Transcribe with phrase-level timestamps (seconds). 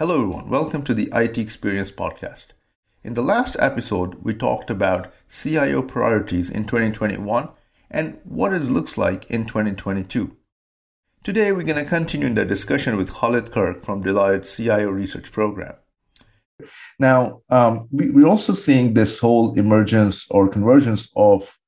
[0.00, 0.48] Hello, everyone.
[0.48, 2.46] Welcome to the IT Experience Podcast.
[3.04, 7.50] In the last episode, we talked about CIO priorities in 2021
[7.90, 10.34] and what it looks like in 2022.
[11.22, 15.74] Today, we're going to continue the discussion with Khalid Kark from Deloitte CIO Research Program.
[16.98, 21.58] Now, um, we, are also seeing this whole emergence or convergence of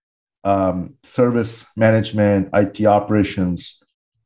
[0.42, 3.78] um, service management, IT operations,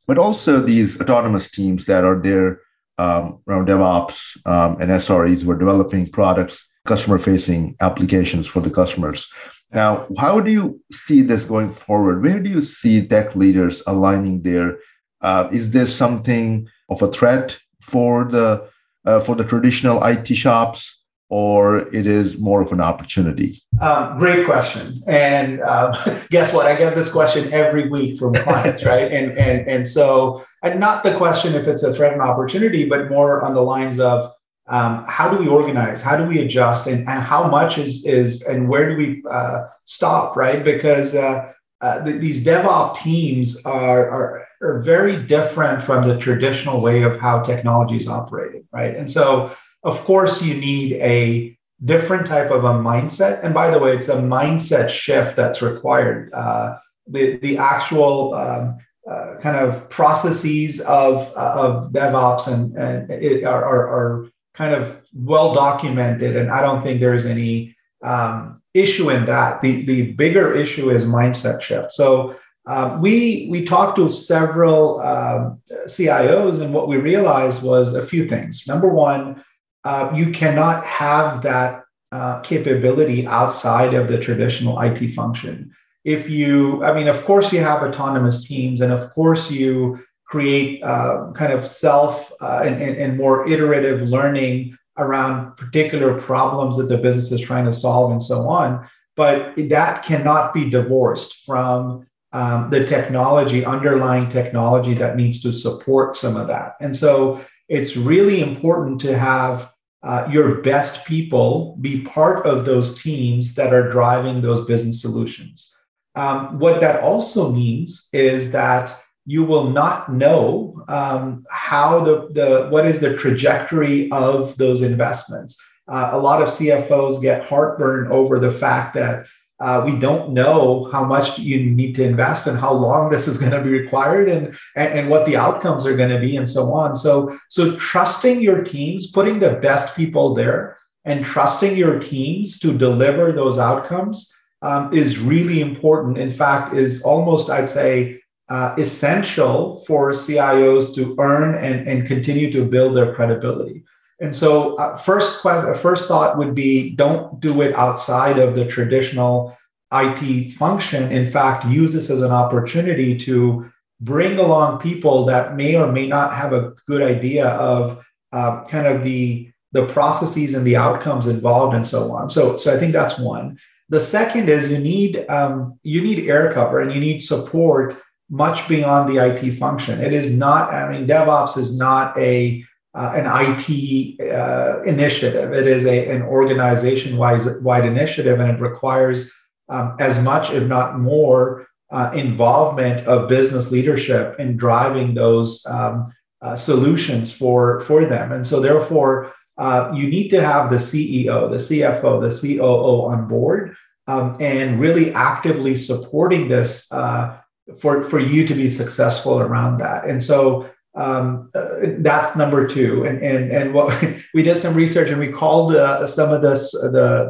[0.06, 2.60] but also these autonomous teams that are there
[2.98, 9.28] um, around DevOps um, and SREs were developing products, customer facing applications for the customers.
[9.72, 12.22] Now, how do you see this going forward?
[12.22, 14.78] Where do you see tech leaders aligning there?
[15.20, 18.68] Uh, is this something of a threat for the
[19.04, 20.95] uh, for the traditional IT shops?
[21.28, 23.60] Or it is more of an opportunity?
[23.80, 25.02] Um, great question.
[25.06, 25.92] And uh,
[26.30, 26.66] guess what?
[26.66, 29.10] I get this question every week from clients, right?
[29.12, 33.08] And and and so, and not the question if it's a threat and opportunity, but
[33.08, 34.32] more on the lines of
[34.68, 36.02] um, how do we organize?
[36.02, 36.86] How do we adjust?
[36.86, 40.64] And, and how much is is and where do we uh, stop, right?
[40.64, 47.02] Because uh, uh, these DevOps teams are, are, are very different from the traditional way
[47.02, 48.96] of how technology is operating, right?
[48.96, 49.54] And so
[49.86, 53.44] of course, you need a different type of a mindset.
[53.44, 56.32] And by the way, it's a mindset shift that's required.
[56.32, 58.78] Uh, the, the actual um,
[59.08, 65.02] uh, kind of processes of, uh, of DevOps and, and are, are, are, kind of
[65.14, 66.34] well documented.
[66.34, 69.60] And I don't think there's any um, issue in that.
[69.60, 71.92] The, the bigger issue is mindset shift.
[71.92, 72.34] So
[72.66, 78.26] um, we we talked to several um, CIOs, and what we realized was a few
[78.28, 78.66] things.
[78.66, 79.44] Number one,
[79.86, 85.70] uh, you cannot have that uh, capability outside of the traditional IT function.
[86.04, 90.82] If you, I mean, of course, you have autonomous teams, and of course, you create
[90.82, 96.88] uh, kind of self uh, and, and, and more iterative learning around particular problems that
[96.88, 98.84] the business is trying to solve and so on.
[99.14, 106.16] But that cannot be divorced from um, the technology, underlying technology that needs to support
[106.16, 106.74] some of that.
[106.80, 109.72] And so it's really important to have
[110.06, 115.76] uh, your best people be part of those teams that are driving those business solutions.
[116.14, 118.96] Um, what that also means is that
[119.26, 125.60] you will not know um, how the, the what is the trajectory of those investments.
[125.88, 129.26] Uh, a lot of CFOs get heartburn over the fact that
[129.58, 133.38] uh, we don't know how much you need to invest and how long this is
[133.38, 136.48] going to be required and, and, and what the outcomes are going to be and
[136.48, 136.94] so on.
[136.94, 142.76] So so trusting your teams putting the best people there and trusting your teams to
[142.76, 146.18] deliver those outcomes um, is really important.
[146.18, 152.52] In fact is almost i'd say uh, essential for cios to earn and, and continue
[152.52, 153.82] to build their credibility
[154.18, 158.64] and so, uh, first question, first thought would be: don't do it outside of the
[158.64, 159.56] traditional
[159.92, 161.12] IT function.
[161.12, 166.06] In fact, use this as an opportunity to bring along people that may or may
[166.06, 171.26] not have a good idea of uh, kind of the the processes and the outcomes
[171.26, 172.30] involved, and so on.
[172.30, 173.58] So, so I think that's one.
[173.90, 177.98] The second is you need um, you need air cover and you need support
[178.30, 180.00] much beyond the IT function.
[180.00, 180.72] It is not.
[180.72, 182.64] I mean, DevOps is not a
[182.96, 185.52] uh, an IT uh, initiative.
[185.52, 189.30] It is a, an organization wide initiative, and it requires
[189.68, 196.12] um, as much, if not more, uh, involvement of business leadership in driving those um,
[196.40, 198.32] uh, solutions for, for them.
[198.32, 203.28] And so, therefore, uh, you need to have the CEO, the CFO, the COO on
[203.28, 203.76] board
[204.06, 207.38] um, and really actively supporting this uh,
[207.78, 210.08] for, for you to be successful around that.
[210.08, 211.68] And so, um, uh,
[211.98, 213.04] that's number two.
[213.04, 214.02] And and and what
[214.34, 216.54] we did some research and we called uh, some of the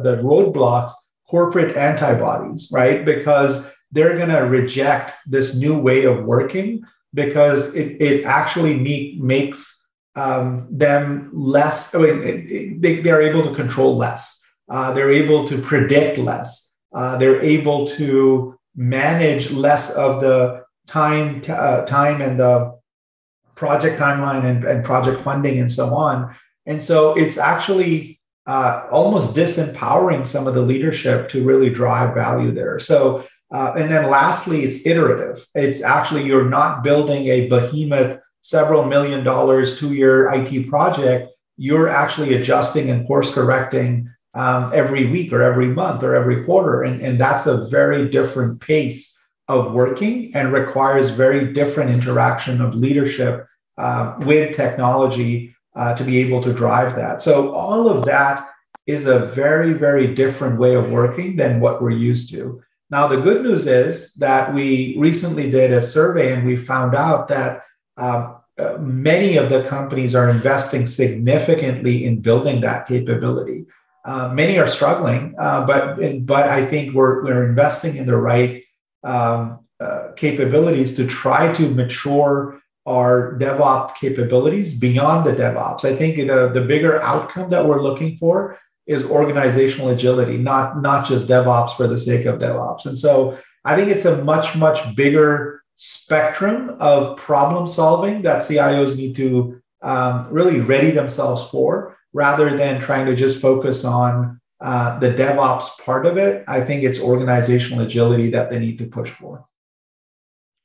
[0.03, 0.91] the roadblocks
[1.29, 3.03] corporate antibodies, right?
[3.03, 6.83] Because they're going to reject this new way of working
[7.13, 9.85] because it it actually make, makes
[10.15, 11.93] um, them less.
[11.93, 14.43] I mean, it, it, they, they're able to control less.
[14.69, 16.75] Uh, they're able to predict less.
[16.93, 22.76] Uh, they're able to manage less of the time, t- uh, time and the
[23.57, 26.33] project timeline and, and project funding and so on.
[26.65, 32.51] And so it's actually uh, almost disempowering some of the leadership to really drive value
[32.51, 32.79] there.
[32.79, 35.45] So, uh, and then lastly, it's iterative.
[35.55, 41.31] It's actually, you're not building a behemoth, several million dollars, two year IT project.
[41.57, 46.83] You're actually adjusting and course correcting um, every week or every month or every quarter.
[46.83, 49.16] And, and that's a very different pace
[49.47, 53.47] of working and requires very different interaction of leadership
[53.77, 57.21] uh, with technology uh, to be able to drive that.
[57.21, 58.49] So all of that
[58.87, 62.61] is a very, very different way of working than what we're used to.
[62.89, 67.27] Now, the good news is that we recently did a survey and we found out
[67.27, 67.63] that
[67.97, 68.33] uh,
[68.79, 73.65] many of the companies are investing significantly in building that capability.
[74.05, 78.63] Uh, many are struggling, uh, but but I think we're we're investing in the right
[79.03, 85.83] um, uh, capabilities to try to mature our DevOps capabilities beyond the DevOps.
[85.83, 88.57] I think the, the bigger outcome that we're looking for
[88.87, 92.85] is organizational agility, not not just DevOps for the sake of DevOps.
[92.85, 98.97] And so I think it's a much much bigger spectrum of problem solving that CIOs
[98.97, 104.99] need to um, really ready themselves for, rather than trying to just focus on uh,
[104.99, 106.43] the DevOps part of it.
[106.47, 109.45] I think it's organizational agility that they need to push for.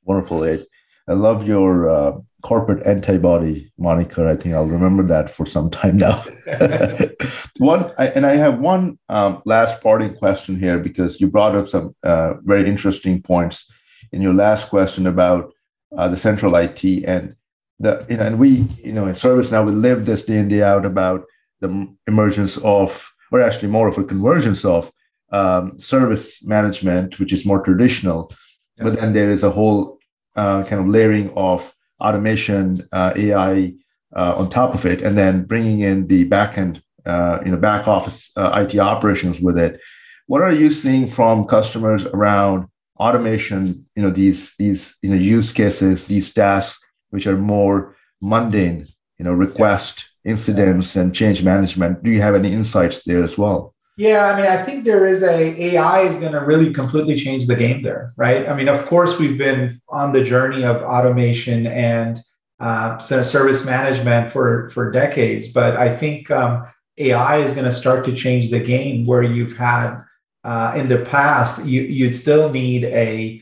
[0.05, 0.67] Wonderful, Ed.
[1.09, 4.29] I love your uh, corporate antibody moniker.
[4.29, 6.25] I think I'll remember that for some time now.
[7.59, 11.69] one, I, and I have one um, last parting question here because you brought up
[11.69, 13.71] some uh, very interesting points
[14.13, 15.53] in your last question about
[15.97, 17.35] uh, the central IT and
[17.79, 20.63] the you know, and we you know in ServiceNow we live this day in day
[20.63, 21.25] out about
[21.61, 24.93] the emergence of or actually more of a convergence of
[25.33, 28.31] um, service management, which is more traditional.
[28.77, 28.85] Yeah.
[28.85, 29.99] But then there is a whole
[30.37, 33.75] uh, kind of layering of automation, uh, AI
[34.15, 37.89] uh, on top of it, and then bringing in the backend, uh, you know, back
[37.89, 39.81] office uh, IT operations with it.
[40.27, 42.67] What are you seeing from customers around
[42.99, 43.87] automation?
[43.97, 46.79] You know, these these you know use cases, these tasks
[47.11, 48.87] which are more mundane.
[49.23, 52.03] You know, request incidents and change management.
[52.03, 53.73] Do you have any insights there as well?
[53.97, 57.47] Yeah, I mean, I think there is a AI is going to really completely change
[57.47, 58.49] the game there, right?
[58.49, 62.19] I mean, of course, we've been on the journey of automation and
[62.59, 66.67] uh, service management for for decades, but I think um,
[66.99, 70.03] AI is going to start to change the game where you've had
[70.43, 73.41] uh, in the past you you'd still need a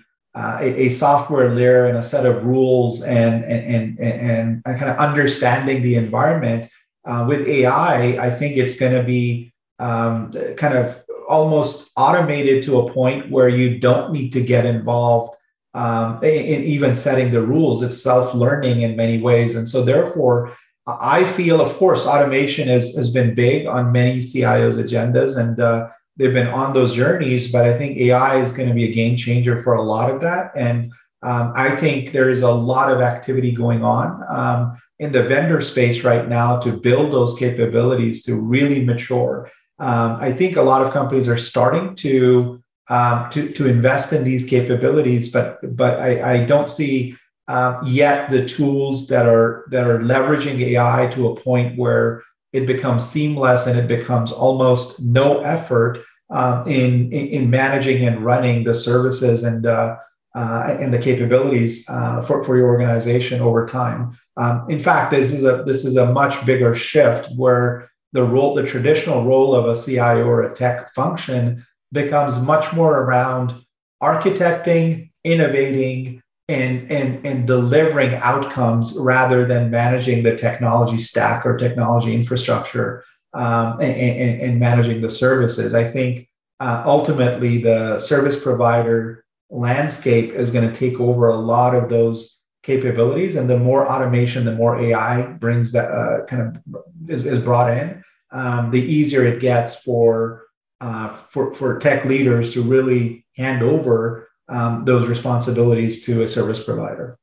[0.60, 4.90] a, a, software layer and a set of rules and and and, and, and kind
[4.90, 6.70] of understanding the environment.
[7.04, 12.80] Uh, with AI, I think it's going to be um, kind of almost automated to
[12.80, 15.34] a point where you don't need to get involved
[15.72, 17.82] um, in, in even setting the rules.
[17.82, 20.52] It's self-learning in many ways, and so therefore,
[20.86, 25.88] I feel, of course, automation has has been big on many CIOs' agendas, and uh,
[26.20, 27.50] they've been on those journeys.
[27.50, 30.20] But I think AI is going to be a game changer for a lot of
[30.20, 35.12] that, and um, I think there is a lot of activity going on um, in
[35.12, 39.50] the vendor space right now to build those capabilities to really mature.
[39.78, 44.24] Um, I think a lot of companies are starting to um, to, to invest in
[44.24, 47.16] these capabilities, but but I, I don't see
[47.48, 52.22] uh, yet the tools that are that are leveraging AI to a point where
[52.52, 56.00] it becomes seamless and it becomes almost no effort
[56.30, 59.96] uh, in, in, in managing and running the services and uh,
[60.32, 64.16] uh, and the capabilities uh, for, for your organization over time.
[64.36, 68.54] Um, in fact, this is a this is a much bigger shift where the role,
[68.54, 73.54] the traditional role of a CIO or a tech function becomes much more around
[74.02, 82.14] architecting, innovating, and, and, and delivering outcomes rather than managing the technology stack or technology
[82.14, 85.74] infrastructure um, and, and, managing the services.
[85.74, 91.74] I think uh, ultimately the service provider landscape is going to take over a lot
[91.74, 96.76] of those capabilities and the more automation the more ai brings that uh, kind of
[97.08, 100.44] is, is brought in um, the easier it gets for
[100.80, 106.62] uh, for for tech leaders to really hand over um, those responsibilities to a service
[106.62, 107.18] provider.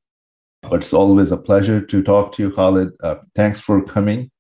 [0.72, 2.92] It's always a pleasure to talk to you khalid.
[3.02, 4.32] Uh, thanks for coming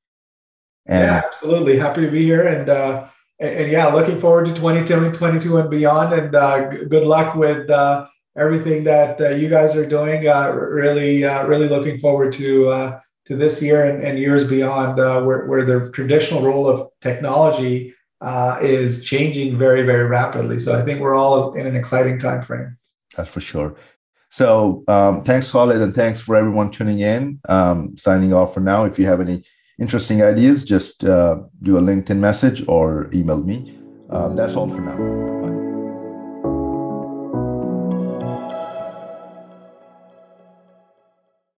[0.87, 3.07] and yeah absolutely happy to be here and uh,
[3.39, 7.69] and, and, yeah looking forward to 2022 and beyond and uh, g- good luck with
[7.69, 10.27] uh, everything that uh, you guys are doing.
[10.27, 14.99] Uh, really, uh, really looking forward to uh, to this year and, and years beyond,
[14.99, 20.57] uh, where, where the traditional role of technology uh, is changing very, very rapidly.
[20.59, 22.77] So I think we're all in an exciting time frame.
[23.17, 23.75] That's for sure.
[24.29, 27.41] So um, thanks, Khalid, and thanks for everyone tuning in.
[27.49, 28.85] Um, signing off for now.
[28.85, 29.43] If you have any
[29.79, 31.07] interesting ideas, just do
[31.77, 33.79] a LinkedIn message or email me.
[34.09, 35.36] Um, that's all for now.